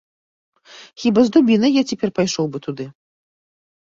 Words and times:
Хіба 1.01 1.19
з 1.27 1.33
дубінай 1.35 1.71
я 1.81 1.85
цяпер 1.91 2.09
пайшоў 2.19 2.45
бы 2.55 2.61
туды. 2.69 2.85